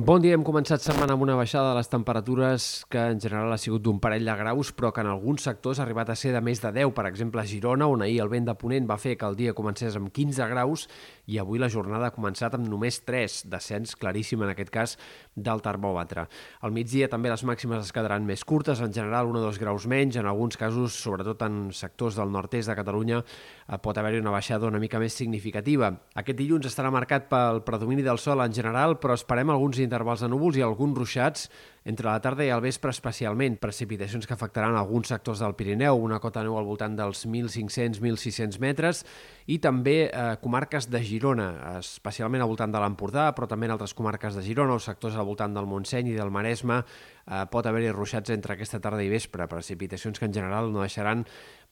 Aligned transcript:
Bon 0.00 0.16
dia, 0.16 0.32
hem 0.32 0.40
començat 0.40 0.80
setmana 0.80 1.12
amb 1.12 1.26
una 1.26 1.34
baixada 1.36 1.74
de 1.74 1.76
les 1.76 1.90
temperatures 1.92 2.66
que 2.88 3.02
en 3.12 3.18
general 3.20 3.52
ha 3.52 3.58
sigut 3.60 3.82
d'un 3.84 3.98
parell 4.00 4.24
de 4.24 4.32
graus, 4.38 4.70
però 4.72 4.88
que 4.96 5.02
en 5.04 5.10
alguns 5.12 5.44
sectors 5.44 5.76
ha 5.76 5.82
arribat 5.84 6.08
a 6.08 6.14
ser 6.16 6.30
de 6.32 6.40
més 6.40 6.62
de 6.62 6.70
10. 6.72 6.94
Per 6.96 7.04
exemple, 7.04 7.42
a 7.42 7.44
Girona, 7.44 7.84
on 7.84 8.00
ahir 8.06 8.22
el 8.24 8.30
vent 8.32 8.46
de 8.48 8.54
Ponent 8.56 8.88
va 8.88 8.96
fer 8.96 9.18
que 9.20 9.28
el 9.28 9.36
dia 9.36 9.52
comencés 9.52 9.98
amb 10.00 10.08
15 10.08 10.46
graus 10.54 10.86
i 11.28 11.36
avui 11.36 11.60
la 11.60 11.68
jornada 11.68 12.08
ha 12.08 12.14
començat 12.14 12.56
amb 12.56 12.64
només 12.70 13.02
3, 13.04 13.34
descens 13.52 13.92
claríssim 14.00 14.40
en 14.40 14.54
aquest 14.54 14.72
cas 14.72 14.94
del 15.36 15.60
termòmetre. 15.60 16.24
Al 16.64 16.72
migdia 16.72 17.10
també 17.12 17.28
les 17.28 17.44
màximes 17.44 17.84
es 17.84 17.92
quedaran 17.92 18.24
més 18.24 18.46
curtes, 18.48 18.80
en 18.80 18.96
general 18.96 19.28
1 19.28 19.36
o 19.36 19.44
2 19.50 19.60
graus 19.60 19.84
menys, 19.84 20.16
en 20.16 20.30
alguns 20.32 20.56
casos, 20.56 20.96
sobretot 20.96 21.44
en 21.44 21.60
sectors 21.76 22.16
del 22.16 22.32
nord-est 22.32 22.72
de 22.72 22.78
Catalunya, 22.80 23.20
eh, 23.20 23.76
pot 23.76 24.00
haver-hi 24.00 24.24
una 24.24 24.32
baixada 24.32 24.72
una 24.72 24.80
mica 24.80 24.98
més 24.98 25.12
significativa. 25.12 25.92
Aquest 26.16 26.40
dilluns 26.40 26.72
estarà 26.72 26.88
marcat 26.88 27.28
pel 27.28 27.60
predomini 27.68 28.00
del 28.00 28.18
sol 28.18 28.40
en 28.40 28.56
general, 28.56 28.96
però 28.96 29.20
esperem 29.20 29.52
alguns 29.52 29.76
intervals 29.90 30.22
de 30.22 30.30
núvols 30.30 30.60
i 30.60 30.62
alguns 30.64 30.96
ruixats 31.02 31.48
entre 31.84 32.08
la 32.10 32.20
tarda 32.20 32.44
i 32.44 32.50
el 32.52 32.62
vespre 32.64 32.92
especialment. 32.92 33.56
Precipitacions 33.60 34.26
que 34.26 34.34
afectaran 34.36 34.76
alguns 34.76 35.12
sectors 35.12 35.40
del 35.40 35.54
Pirineu, 35.56 35.96
una 35.96 36.20
cota 36.20 36.42
neu 36.44 36.58
al 36.58 36.68
voltant 36.68 36.96
dels 36.98 37.24
1.500-1.600 37.26 38.60
metres 38.60 39.04
i 39.50 39.58
també 39.62 39.96
eh, 40.08 40.26
comarques 40.42 40.90
de 40.92 41.00
Girona, 41.04 41.78
especialment 41.80 42.44
al 42.44 42.50
voltant 42.50 42.74
de 42.74 42.82
l'Empordà, 42.82 43.30
però 43.36 43.48
també 43.50 43.70
en 43.70 43.76
altres 43.76 43.96
comarques 43.96 44.36
de 44.36 44.44
Girona 44.46 44.76
o 44.76 44.82
sectors 44.82 45.16
al 45.16 45.28
voltant 45.28 45.56
del 45.56 45.68
Montseny 45.70 46.12
i 46.12 46.18
del 46.18 46.30
Maresme 46.34 46.82
eh, 47.30 47.46
pot 47.50 47.66
haver-hi 47.66 47.92
ruixats 47.94 48.32
entre 48.34 48.54
aquesta 48.56 48.80
tarda 48.82 49.02
i 49.04 49.10
vespre, 49.12 49.48
precipitacions 49.50 50.18
que 50.18 50.28
en 50.28 50.34
general 50.34 50.70
no 50.72 50.84
deixaran 50.84 51.24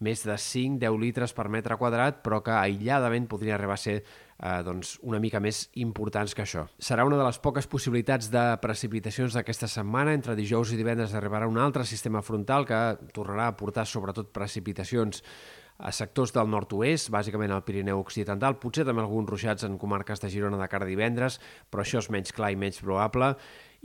més 0.05 0.23
de 0.27 0.37
5-10 0.39 0.99
litres 1.03 1.35
per 1.35 1.49
metre 1.51 1.77
quadrat, 1.79 2.23
però 2.23 2.41
que 2.45 2.55
aïlladament 2.55 3.27
podria 3.31 3.57
arribar 3.57 3.75
a 3.75 3.83
ser 3.83 3.97
eh, 3.99 4.61
doncs, 4.65 4.97
una 5.03 5.19
mica 5.23 5.41
més 5.43 5.65
importants 5.83 6.35
que 6.35 6.45
això. 6.45 6.69
Serà 6.79 7.07
una 7.09 7.19
de 7.19 7.27
les 7.27 7.41
poques 7.43 7.67
possibilitats 7.67 8.31
de 8.31 8.45
precipitacions 8.63 9.35
d'aquesta 9.35 9.71
setmana. 9.71 9.98
Entre 9.99 10.37
dijous 10.39 10.71
i 10.71 10.77
divendres 10.79 11.15
arribarà 11.19 11.49
un 11.51 11.59
altre 11.59 11.85
sistema 11.85 12.23
frontal 12.23 12.67
que 12.69 12.79
tornarà 13.13 13.49
a 13.49 13.57
portar 13.59 13.87
sobretot 13.87 14.31
precipitacions 14.31 15.25
a 15.79 15.93
sectors 15.95 16.33
del 16.35 16.49
nord-oest, 16.51 17.11
bàsicament 17.11 17.53
al 17.55 17.63
Pirineu 17.67 18.01
Occidental, 18.03 18.57
potser 18.59 18.85
també 18.87 19.03
alguns 19.03 19.31
ruixats 19.31 19.67
en 19.67 19.79
comarques 19.79 20.21
de 20.21 20.31
Girona 20.31 20.59
de 20.59 20.67
cara 20.71 20.87
a 20.87 20.91
divendres, 20.91 21.39
però 21.71 21.85
això 21.85 22.03
és 22.03 22.11
menys 22.11 22.35
clar 22.35 22.51
i 22.51 22.59
menys 22.59 22.81
probable, 22.83 23.37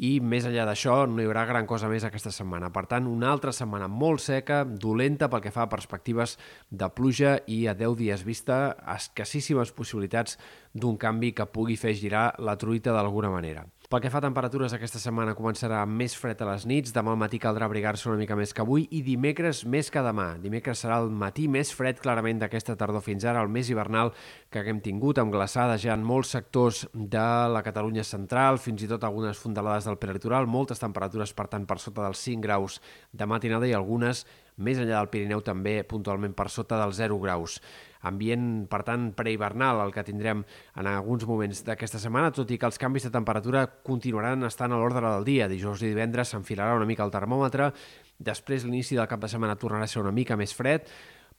i 0.02 0.18
més 0.18 0.48
enllà 0.50 0.66
d'això 0.66 1.04
no 1.06 1.22
hi 1.22 1.28
haurà 1.30 1.44
gran 1.46 1.68
cosa 1.70 1.90
més 1.90 2.06
aquesta 2.08 2.32
setmana. 2.34 2.72
Per 2.74 2.88
tant, 2.90 3.06
una 3.06 3.30
altra 3.30 3.54
setmana 3.54 3.86
molt 3.88 4.24
seca, 4.26 4.64
dolenta 4.66 5.30
pel 5.30 5.44
que 5.46 5.54
fa 5.54 5.68
a 5.68 5.70
perspectives 5.70 6.40
de 6.72 6.90
pluja 6.90 7.36
i 7.46 7.68
a 7.70 7.78
10 7.78 8.00
dies 8.02 8.26
vista 8.26 8.76
escassíssimes 8.96 9.72
possibilitats 9.78 10.40
d'un 10.74 10.98
canvi 10.98 11.34
que 11.38 11.46
pugui 11.46 11.78
fer 11.78 11.94
girar 11.94 12.32
la 12.42 12.58
truita 12.58 12.96
d'alguna 12.96 13.30
manera. 13.30 13.68
Pel 13.94 14.02
que 14.02 14.10
fa 14.10 14.18
a 14.18 14.26
temperatures, 14.26 14.74
aquesta 14.74 14.98
setmana 14.98 15.36
començarà 15.38 15.84
més 15.86 16.16
fred 16.18 16.40
a 16.42 16.48
les 16.48 16.64
nits, 16.66 16.90
demà 16.96 17.12
al 17.14 17.18
matí 17.22 17.38
caldrà 17.38 17.68
abrigar-se 17.70 18.08
una 18.10 18.18
mica 18.18 18.34
més 18.34 18.50
que 18.50 18.64
avui 18.64 18.88
i 18.90 19.04
dimecres 19.06 19.60
més 19.70 19.92
que 19.94 20.02
demà. 20.02 20.32
Dimecres 20.42 20.80
serà 20.82 20.96
el 21.04 21.12
matí 21.14 21.46
més 21.46 21.70
fred 21.78 22.00
clarament 22.02 22.42
d'aquesta 22.42 22.74
tardor 22.74 23.04
fins 23.06 23.22
ara, 23.30 23.44
el 23.46 23.54
més 23.54 23.70
hivernal 23.70 24.10
que 24.50 24.64
haguem 24.64 24.80
tingut, 24.82 25.22
amb 25.22 25.30
glaçades 25.36 25.84
ja 25.86 25.94
en 25.94 26.02
molts 26.10 26.34
sectors 26.34 26.88
de 26.96 27.28
la 27.54 27.62
Catalunya 27.62 28.02
central, 28.02 28.58
fins 28.58 28.82
i 28.82 28.90
tot 28.90 29.06
algunes 29.06 29.38
fondalades 29.38 29.86
del 29.86 30.02
prelitoral, 30.02 30.50
moltes 30.50 30.82
temperatures 30.82 31.38
per 31.38 31.46
tant 31.54 31.70
per 31.70 31.78
sota 31.78 32.08
dels 32.08 32.26
5 32.32 32.42
graus 32.42 32.80
de 33.14 33.30
matinada 33.30 33.70
i 33.70 33.78
algunes 33.78 34.26
més 34.58 34.78
enllà 34.78 35.00
del 35.00 35.10
Pirineu 35.14 35.42
també 35.46 35.80
puntualment 35.88 36.36
per 36.38 36.50
sota 36.52 36.78
dels 36.82 37.00
0 37.00 37.20
graus. 37.24 37.60
Ambient, 38.04 38.68
per 38.68 38.82
tant, 38.84 39.12
prehivernal 39.16 39.80
el 39.86 39.94
que 39.96 40.04
tindrem 40.04 40.44
en 40.76 40.90
alguns 40.92 41.24
moments 41.26 41.64
d'aquesta 41.64 42.02
setmana, 42.04 42.34
tot 42.36 42.52
i 42.52 42.60
que 42.60 42.68
els 42.68 42.80
canvis 42.82 43.08
de 43.08 43.14
temperatura 43.16 43.66
continuaran 43.88 44.44
estant 44.44 44.76
a 44.76 44.80
l'ordre 44.82 45.08
del 45.08 45.28
dia. 45.28 45.48
Dijous 45.48 45.82
i 45.82 45.94
divendres 45.94 46.36
s'enfilarà 46.36 46.76
una 46.76 46.90
mica 46.90 47.06
el 47.08 47.16
termòmetre, 47.16 47.72
després 48.20 48.68
l'inici 48.68 49.00
del 49.00 49.08
cap 49.08 49.24
de 49.24 49.32
setmana 49.32 49.56
tornarà 49.60 49.88
a 49.88 49.92
ser 49.92 50.04
una 50.04 50.12
mica 50.12 50.36
més 50.40 50.54
fred, 50.56 50.90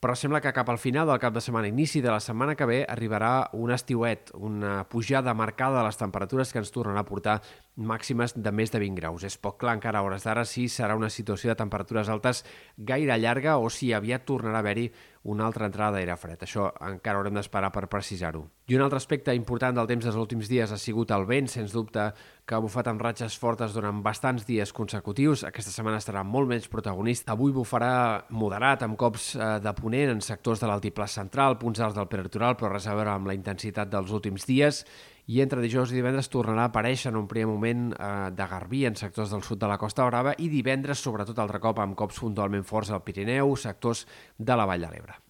però 0.05 0.13
sembla 0.13 0.43
que 0.45 0.53
cap 0.53 0.69
al 0.69 0.77
final 0.77 1.07
del 1.09 1.21
cap 1.21 1.33
de 1.33 1.41
setmana, 1.41 1.71
inici 1.71 2.03
de 2.05 2.11
la 2.13 2.21
setmana 2.21 2.53
que 2.59 2.67
ve, 2.69 2.83
arribarà 2.93 3.49
un 3.57 3.73
estiuet, 3.73 4.35
una 4.37 4.83
pujada 4.85 5.33
marcada 5.33 5.79
de 5.79 5.87
les 5.87 5.97
temperatures 5.97 6.53
que 6.53 6.61
ens 6.61 6.73
tornarà 6.75 7.01
a 7.01 7.09
portar 7.09 7.39
màximes 7.77 8.37
de 8.37 8.53
més 8.55 8.71
de 8.71 8.79
20 8.79 9.01
graus. 9.01 9.25
És 9.27 9.37
poc 9.39 9.59
clar 9.63 9.75
encara 9.79 10.01
a 10.01 10.07
hores 10.07 10.25
d'ara 10.27 10.45
si 10.47 10.69
serà 10.71 10.95
una 10.97 11.11
situació 11.11 11.51
de 11.51 11.59
temperatures 11.59 12.09
altes 12.09 12.45
gaire 12.77 13.19
llarga 13.19 13.59
o 13.59 13.71
si 13.71 13.93
aviat 13.93 14.25
tornarà 14.27 14.61
a 14.61 14.65
haver-hi 14.65 14.91
una 15.25 15.47
altra 15.47 15.67
entrada 15.67 15.97
d'aire 15.97 16.15
fred. 16.21 16.43
Això 16.45 16.69
encara 16.85 17.19
haurem 17.19 17.35
d'esperar 17.35 17.71
per 17.73 17.87
precisar-ho. 17.89 18.45
I 18.69 18.77
un 18.77 18.85
altre 18.85 19.01
aspecte 19.01 19.35
important 19.35 19.75
del 19.77 19.89
temps 19.89 20.05
dels 20.05 20.19
últims 20.21 20.51
dies 20.53 20.71
ha 20.71 20.79
sigut 20.79 21.11
el 21.17 21.25
vent, 21.27 21.49
sens 21.49 21.73
dubte, 21.73 22.11
que 22.45 22.55
ha 22.55 22.61
bufat 22.61 22.91
amb 22.93 23.01
ratxes 23.01 23.39
fortes 23.41 23.73
durant 23.73 24.03
bastants 24.05 24.45
dies 24.45 24.73
consecutius. 24.77 25.47
Aquesta 25.49 25.73
setmana 25.73 26.03
estarà 26.03 26.23
molt 26.25 26.51
menys 26.51 26.69
protagonista. 26.69 27.33
Avui 27.33 27.57
bufarà 27.57 28.27
moderat, 28.37 28.85
amb 28.85 29.01
cops 29.01 29.33
eh, 29.35 29.49
de 29.65 29.75
ponent 29.81 30.13
en 30.13 30.21
sectors 30.21 30.61
de 30.61 30.69
l'altiplà 30.69 31.09
central, 31.09 31.57
punts 31.59 31.81
alts 31.81 31.97
del 31.97 32.11
peritoral, 32.13 32.59
però 32.61 32.75
res 32.75 32.87
a 32.87 32.95
veure 32.95 33.17
amb 33.17 33.33
la 33.33 33.39
intensitat 33.39 33.89
dels 33.89 34.13
últims 34.13 34.45
dies 34.45 34.85
i 35.27 35.41
entre 35.41 35.63
dijous 35.65 35.93
i 35.93 35.99
divendres 35.99 36.29
tornarà 36.33 36.67
a 36.67 36.73
aparèixer 36.73 37.11
en 37.13 37.21
un 37.23 37.29
primer 37.31 37.49
moment 37.53 37.91
eh, 37.97 38.31
de 38.37 38.49
Garbí 38.51 38.85
en 38.89 38.99
sectors 39.01 39.33
del 39.33 39.45
sud 39.47 39.63
de 39.63 39.71
la 39.71 39.79
Costa 39.81 40.07
Brava 40.09 40.37
i 40.39 40.51
divendres, 40.53 41.01
sobretot 41.01 41.41
altre 41.41 41.63
cop, 41.65 41.81
amb 41.81 41.97
cops 41.97 42.21
puntualment 42.21 42.67
forts 42.69 42.93
al 42.93 43.05
Pirineu, 43.07 43.57
sectors 43.57 44.07
de 44.39 44.59
la 44.59 44.69
Vall 44.69 44.85
de 44.85 44.93
l'Ebre. 44.93 45.24